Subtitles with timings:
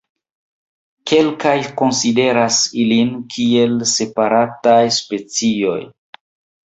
[1.11, 5.81] Kelkaj konsideras ilin kiel separataj specioj.